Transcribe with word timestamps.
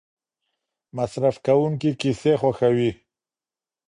مصرف 0.97 1.35
کوونکي 1.45 1.91
کیسې 2.01 2.33
خوښوي. 2.41 2.91